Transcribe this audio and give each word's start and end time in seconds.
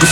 the 0.00 0.06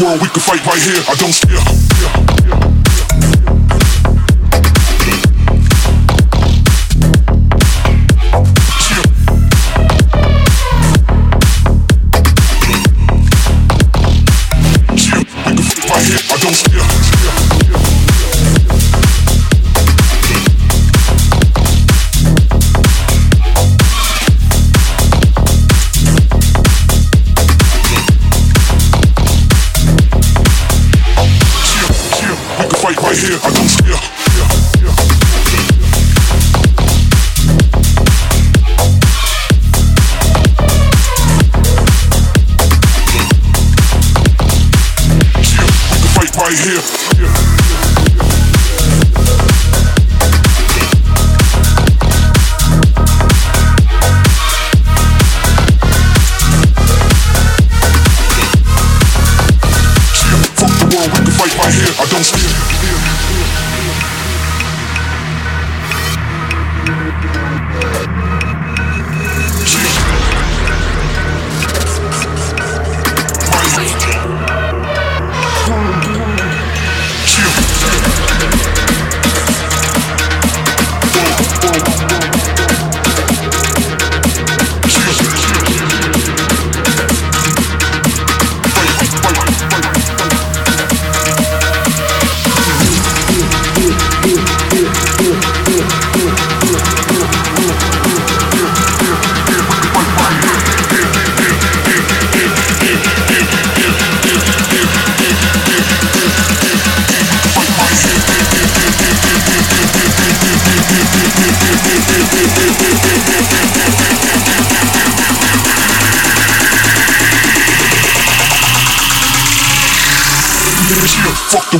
world, 0.00 0.20
we 0.22 0.28
can 0.28 0.40
fight 0.40 0.64
right 0.66 0.82
here. 0.82 1.02
I 1.08 1.14
don't 1.16 1.32
scare. 1.32 2.37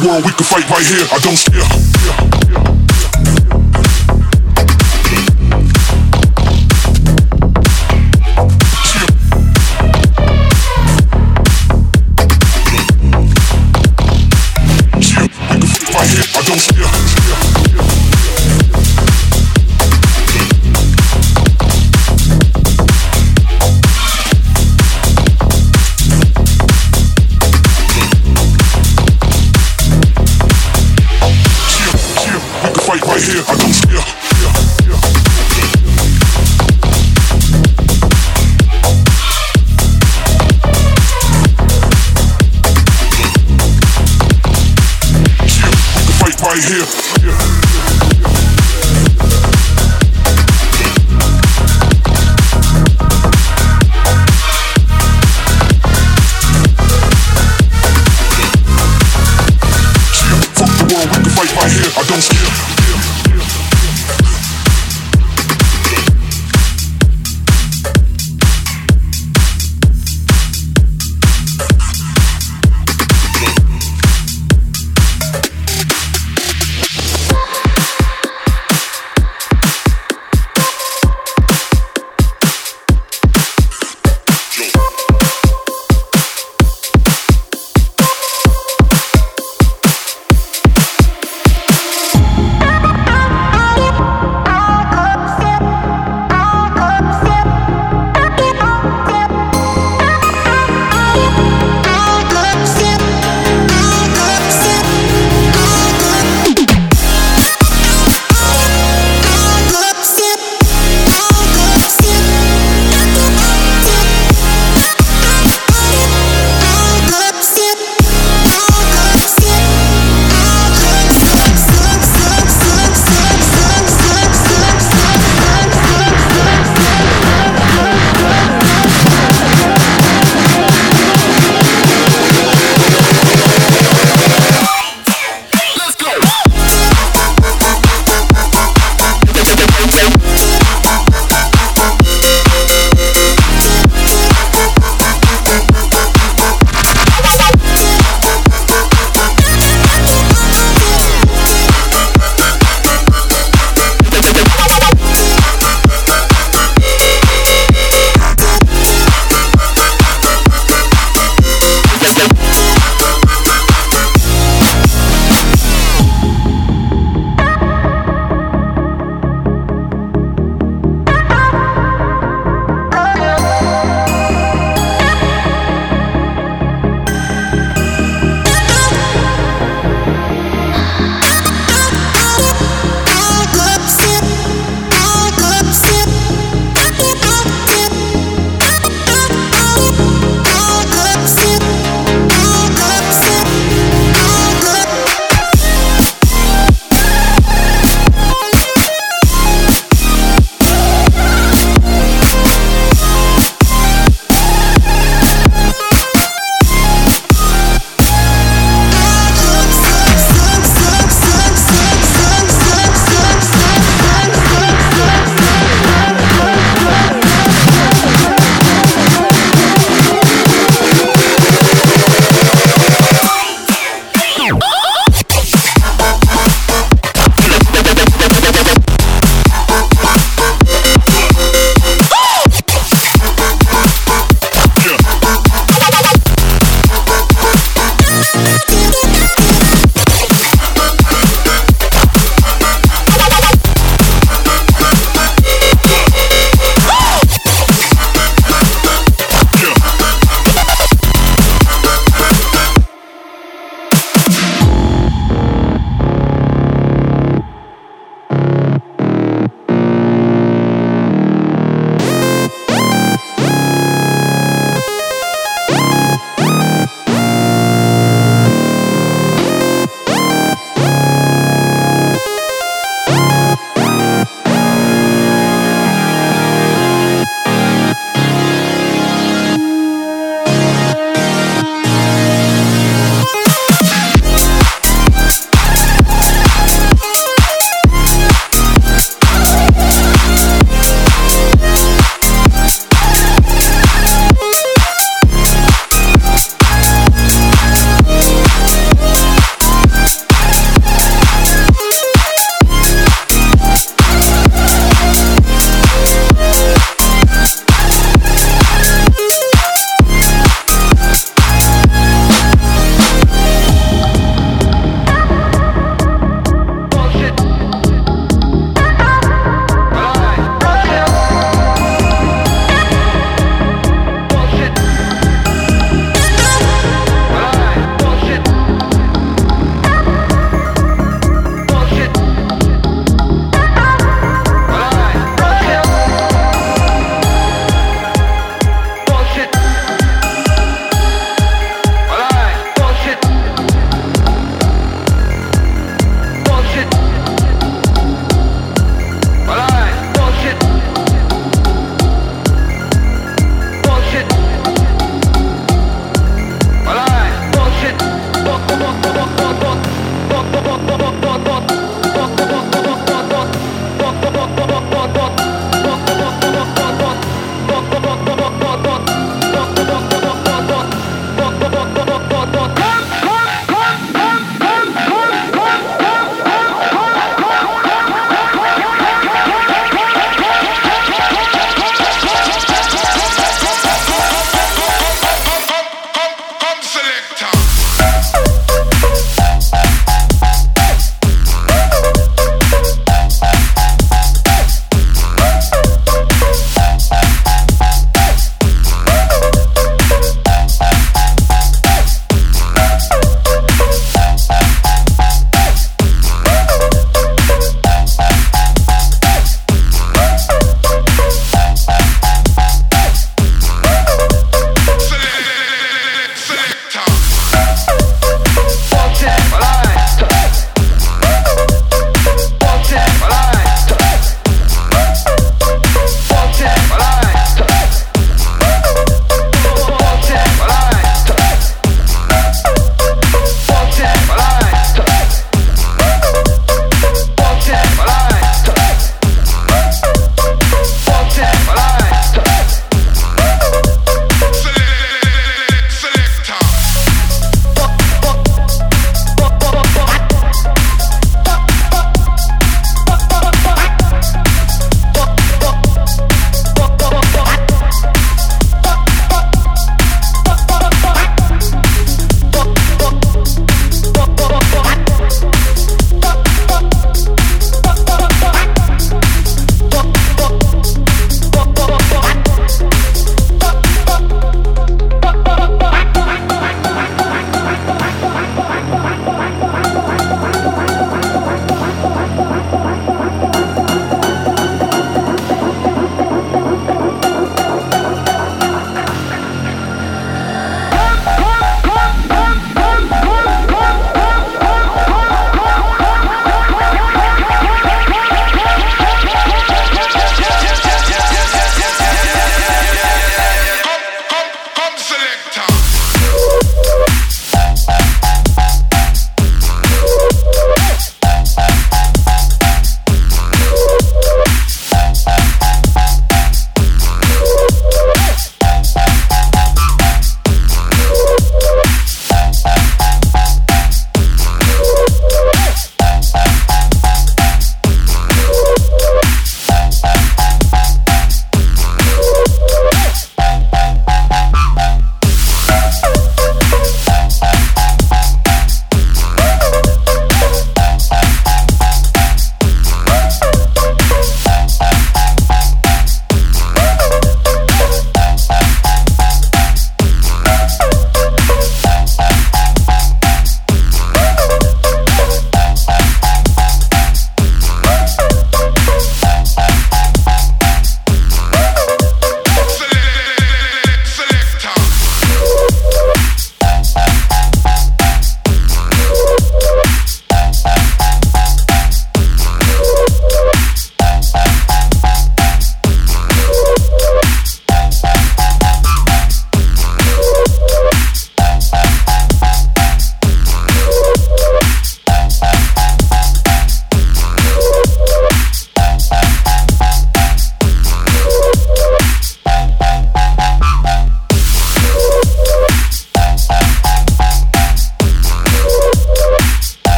The 0.00 0.08
world, 0.08 0.24
we 0.24 0.32
can 0.32 0.44
fight 0.44 0.68
right 0.70 0.84
here. 0.84 1.06
I 1.10 1.18
don't 1.18 1.36
scare. 1.36 1.97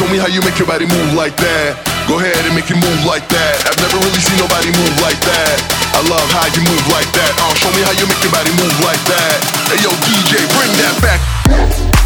Show 0.00 0.08
me 0.08 0.16
how 0.16 0.32
you 0.32 0.40
make 0.40 0.56
your 0.56 0.66
body 0.66 0.88
move 0.88 1.12
like 1.12 1.36
that. 1.36 1.76
Go 2.08 2.16
ahead 2.16 2.40
and 2.48 2.56
make 2.56 2.72
it 2.72 2.80
move 2.80 3.00
like 3.04 3.28
that. 3.28 3.54
I've 3.68 3.76
never 3.76 4.00
really 4.00 4.22
seen 4.24 4.40
nobody 4.40 4.72
move 4.72 4.96
like 5.04 5.20
that. 5.28 5.56
I 5.92 6.00
love 6.08 6.24
how 6.32 6.48
you 6.56 6.64
move 6.64 6.84
like 6.88 7.10
that. 7.12 7.30
Oh, 7.44 7.52
show 7.60 7.68
me 7.76 7.84
how 7.84 7.92
you 7.92 8.08
make 8.08 8.22
your 8.24 8.32
body 8.32 8.48
move 8.56 8.76
like 8.80 9.02
that. 9.12 9.36
Hey 9.68 9.84
yo, 9.84 9.92
DJ, 10.08 10.40
bring 10.56 10.72
that 10.80 10.96
back. 11.04 11.99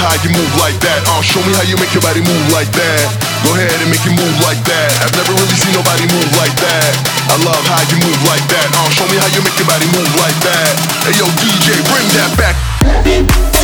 Uh, 0.00 1.20
show 1.20 1.44
me 1.44 1.52
how 1.52 1.66
you 1.68 1.76
make 1.76 1.92
your 1.92 2.00
body 2.00 2.24
move 2.24 2.46
like 2.48 2.72
that. 2.72 3.04
Go 3.44 3.52
ahead 3.52 3.76
and 3.84 3.92
make 3.92 4.00
it 4.00 4.16
move 4.16 4.36
like 4.48 4.56
that. 4.64 4.88
I've 5.04 5.12
never 5.12 5.36
really 5.36 5.52
seen 5.60 5.76
nobody 5.76 6.08
move 6.08 6.32
like 6.40 6.56
that. 6.64 6.92
I 7.28 7.36
love 7.44 7.60
how 7.68 7.84
you 7.92 8.00
move 8.00 8.20
like 8.24 8.46
that. 8.48 8.66
Oh, 8.80 8.88
show 8.88 9.04
me 9.12 9.20
how 9.20 9.28
you 9.36 9.44
make 9.44 9.56
your 9.60 9.68
body 9.68 9.84
move 9.92 10.08
like 10.16 10.38
that. 10.40 10.72
Hey 11.04 11.20
yo, 11.20 11.28
DJ, 11.44 11.76
bring 11.92 12.08
that 12.16 12.32
back. 12.40 13.59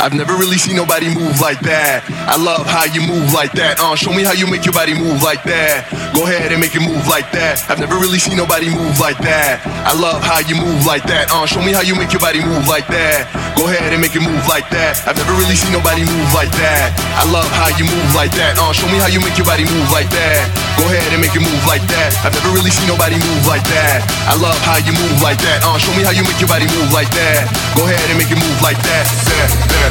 I've 0.00 0.16
never 0.16 0.32
really 0.40 0.56
seen 0.56 0.72
nobody 0.72 1.12
move 1.12 1.36
like 1.36 1.60
that. 1.68 2.00
I 2.24 2.40
love 2.40 2.64
how 2.64 2.88
you 2.88 3.04
move 3.04 3.28
like 3.36 3.52
that. 3.60 3.76
Uh, 3.76 3.92
show 3.92 4.08
me 4.08 4.24
how 4.24 4.32
you 4.32 4.48
make 4.48 4.64
your 4.64 4.72
body 4.72 4.96
move 4.96 5.20
like 5.20 5.44
that. 5.44 5.84
Go 6.16 6.24
ahead 6.24 6.48
and 6.48 6.64
make 6.64 6.72
it 6.72 6.80
move 6.80 7.04
like 7.12 7.28
that. 7.36 7.60
I've 7.68 7.76
never 7.76 8.00
really 8.00 8.16
seen 8.16 8.40
nobody 8.40 8.72
move 8.72 8.96
like 8.96 9.20
that. 9.20 9.60
I 9.84 9.92
love 9.92 10.24
how 10.24 10.40
you 10.48 10.56
move 10.56 10.88
like 10.88 11.04
that. 11.12 11.28
Uh, 11.28 11.44
show 11.44 11.60
me 11.60 11.76
how 11.76 11.84
you 11.84 11.92
make 11.92 12.08
your 12.08 12.24
body 12.24 12.40
move 12.40 12.64
like 12.72 12.88
that. 12.88 13.28
Go 13.52 13.68
ahead 13.68 13.92
and 13.92 14.00
make 14.00 14.16
it 14.16 14.24
move 14.24 14.40
like 14.48 14.64
that. 14.72 14.96
I've 15.04 15.12
never 15.12 15.36
really 15.36 15.60
seen 15.60 15.76
nobody 15.76 16.08
move 16.08 16.30
like 16.32 16.48
that. 16.56 16.96
I 17.20 17.28
love 17.28 17.52
how 17.52 17.68
you 17.76 17.84
move 17.84 18.10
like 18.16 18.32
that. 18.40 18.56
Uh, 18.56 18.72
show 18.72 18.88
me 18.88 18.96
how 18.96 19.12
you 19.12 19.20
make 19.20 19.36
your 19.36 19.44
body 19.44 19.68
move 19.68 19.92
like 19.92 20.08
that. 20.08 20.48
Go 20.80 20.88
ahead 20.88 21.12
and 21.12 21.20
make 21.20 21.36
it 21.36 21.44
move 21.44 21.62
like 21.68 21.84
that. 21.92 22.16
I've 22.24 22.32
never 22.32 22.48
really 22.56 22.72
seen 22.72 22.88
nobody 22.88 23.20
move 23.20 23.44
like 23.44 23.64
that. 23.68 24.08
I 24.24 24.40
love 24.40 24.56
how 24.64 24.80
you 24.80 24.96
move 24.96 25.20
like 25.20 25.36
that. 25.44 25.60
Uh, 25.60 25.76
show 25.76 25.92
me 25.92 26.00
how 26.00 26.16
you 26.16 26.24
make 26.24 26.40
your 26.40 26.48
body 26.48 26.64
move 26.80 26.88
like 26.96 27.12
that. 27.12 27.44
Go 27.76 27.84
ahead 27.84 28.08
and 28.08 28.16
make 28.16 28.32
it 28.32 28.40
move 28.40 28.56
like 28.64 28.80
that. 28.88 29.04
that, 29.04 29.52
that. 29.68 29.81
Hey 29.82 29.88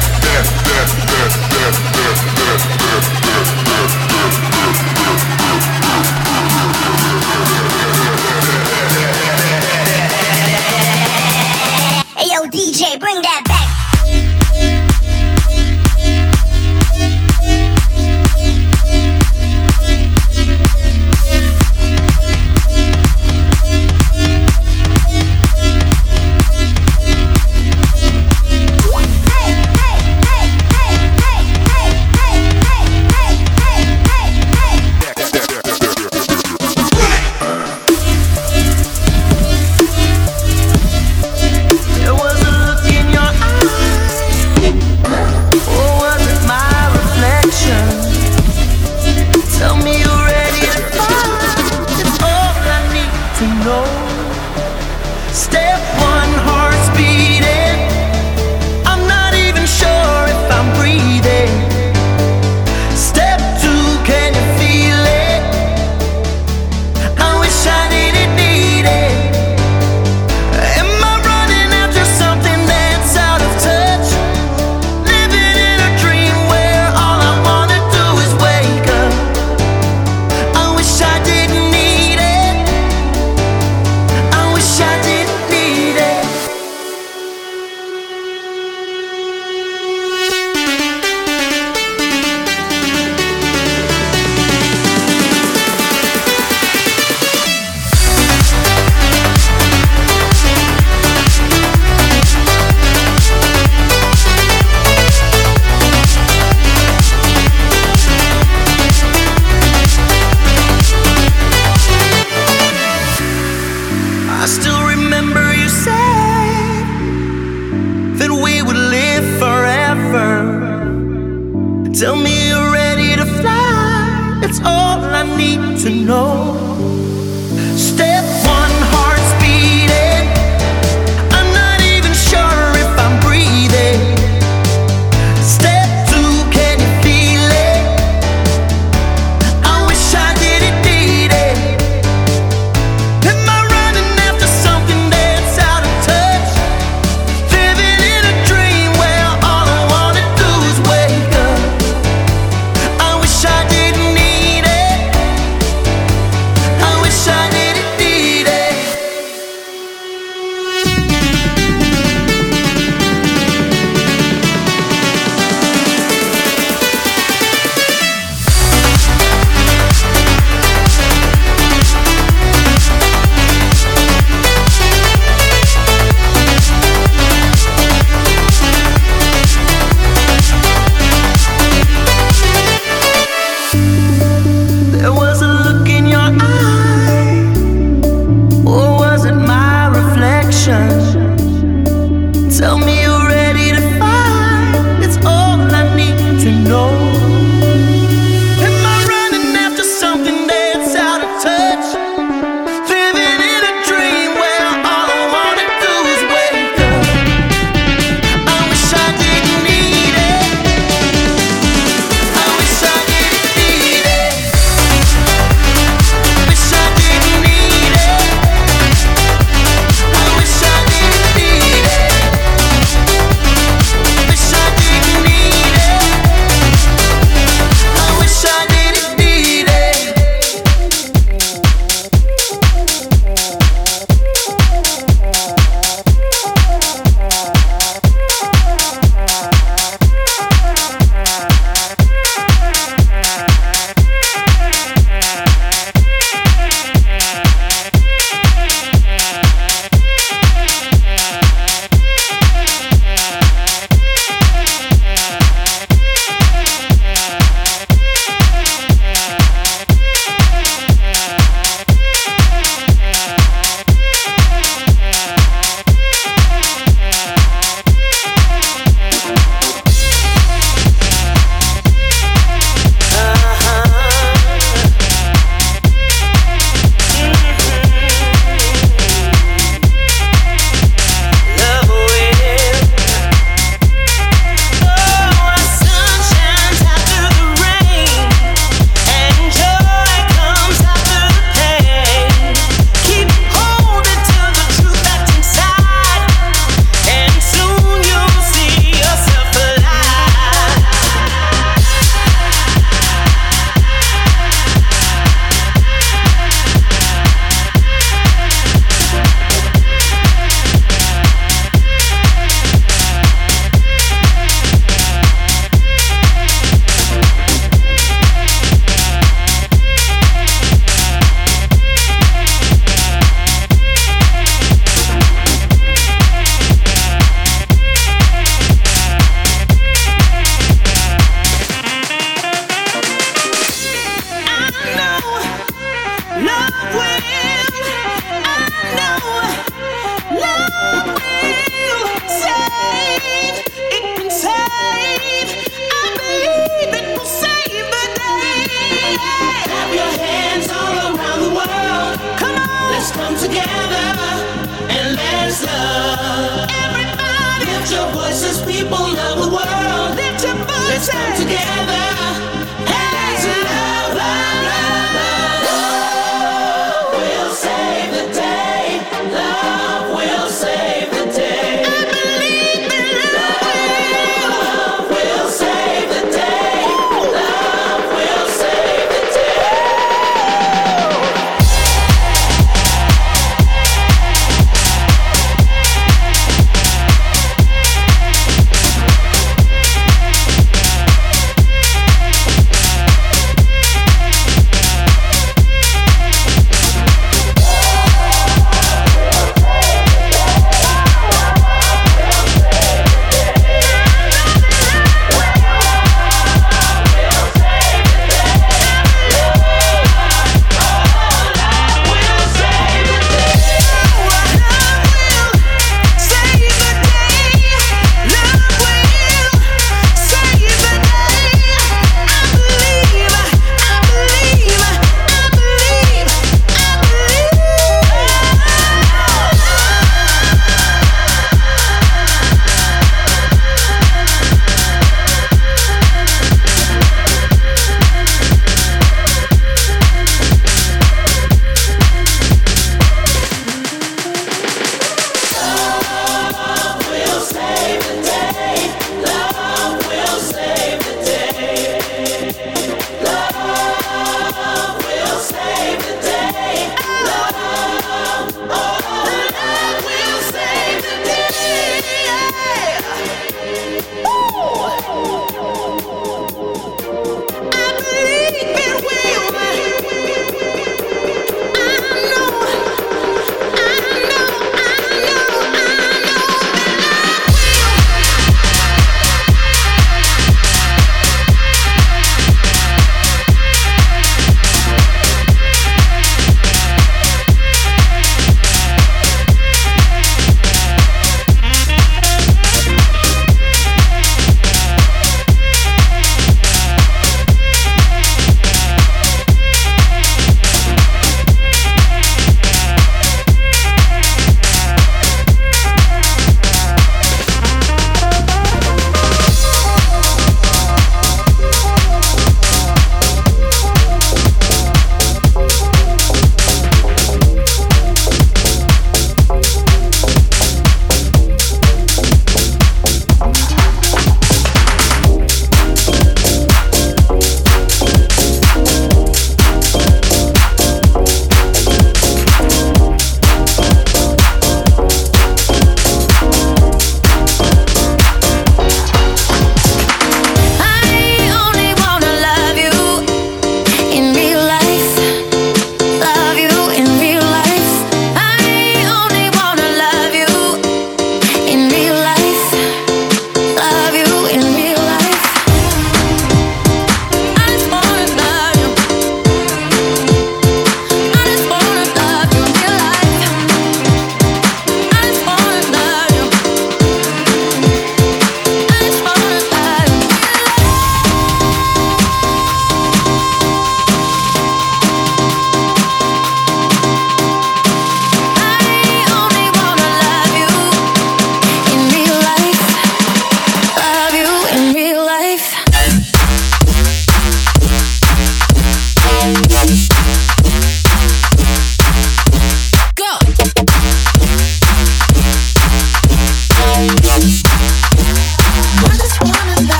yo, 12.30 12.48
DJ, 12.48 12.98
bring 12.98 13.20
that 13.20 13.41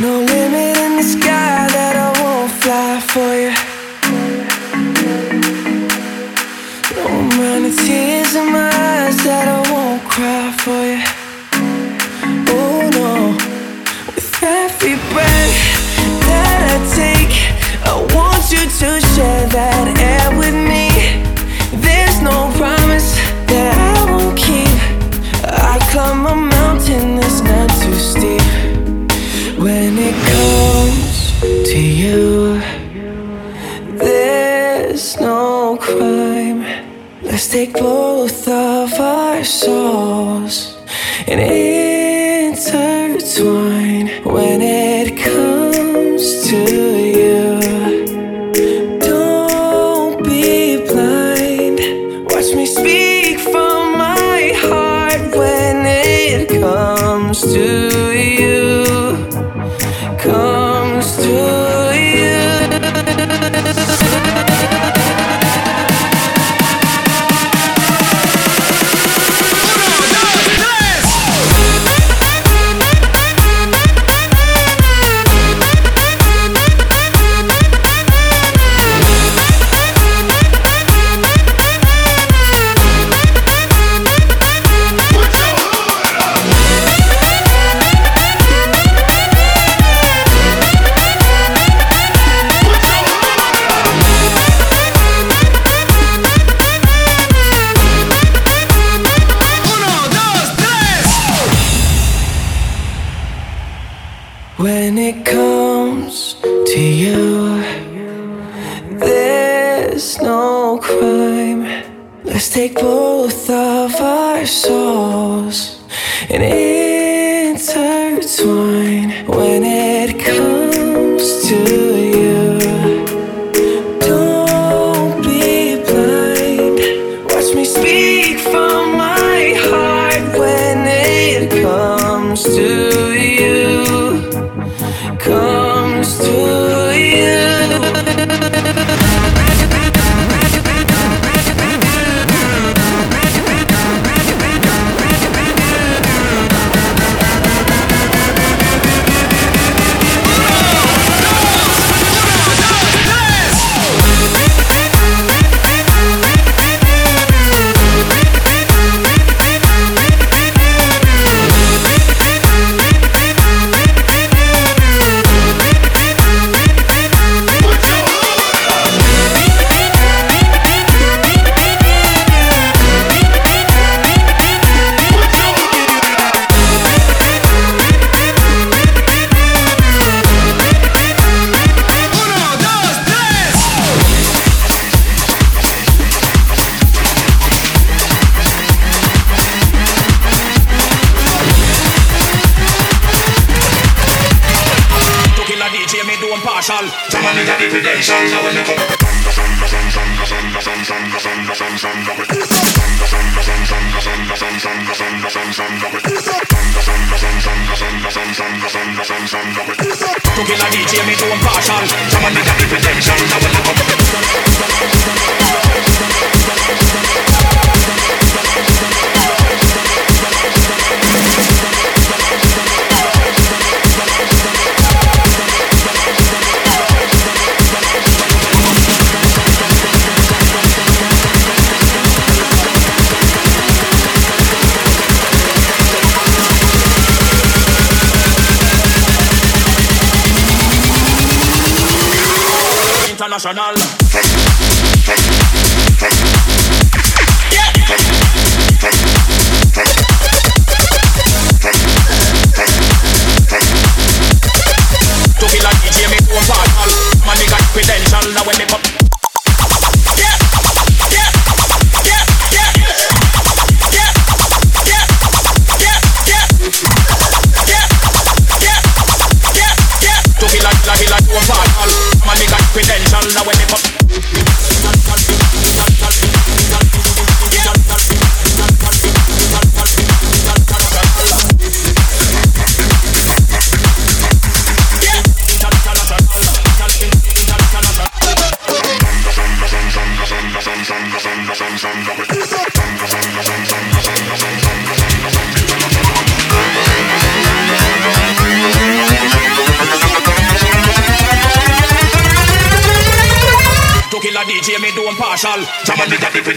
No 0.00 0.18
limit 0.18 0.78
in 0.78 0.96
the 0.96 1.02
sky 1.02 1.68
that 1.76 1.94
I 1.94 2.08
won't 2.22 2.50
fly 2.62 3.00
for 3.12 3.34
you. 3.36 3.59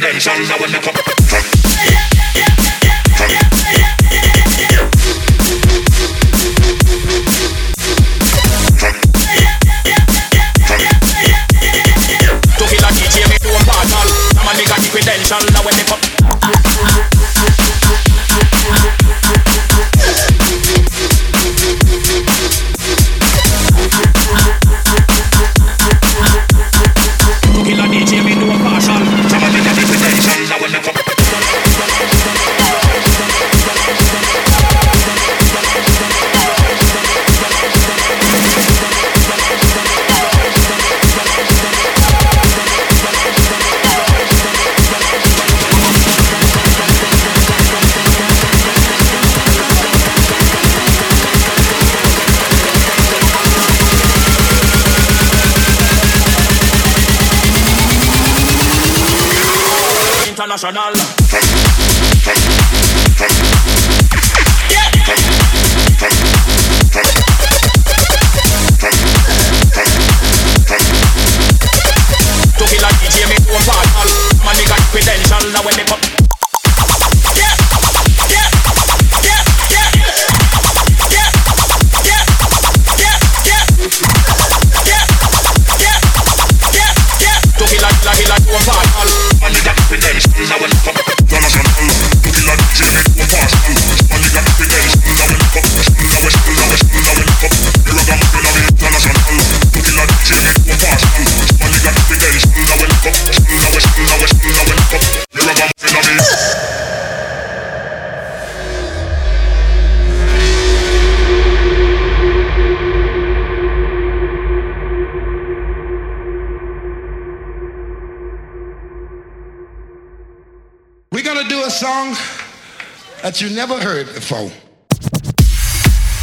dimensions. 0.04 0.52
I 0.52 0.58
will 0.58 0.70
look 0.70 0.88
up. 0.88 1.03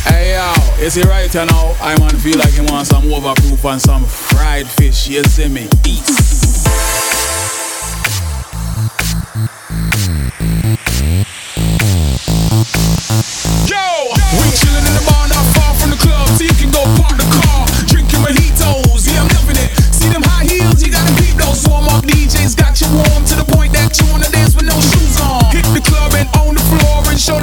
Hey 0.02 0.34
yo, 0.34 0.84
is 0.84 0.94
he 0.94 1.02
right 1.02 1.32
now, 1.32 1.76
I 1.80 1.96
man 2.00 2.16
feel 2.18 2.38
like 2.38 2.50
he 2.50 2.60
want 2.60 2.88
some 2.88 3.04
overproof 3.04 3.70
and 3.70 3.80
some 3.80 4.04
fried 4.04 4.66
fish, 4.66 5.08
you 5.08 5.22
see 5.22 5.46
me? 5.48 5.68
East. 5.86 6.39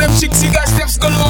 them 0.08 0.20
chicks, 0.20 0.44
you 0.44 0.52
got 0.52 0.68
steps 0.68 0.98
galore. 0.98 1.27